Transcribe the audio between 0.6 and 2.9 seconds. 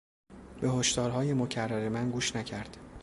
به هشدارهای مکرر من گوش نکرد.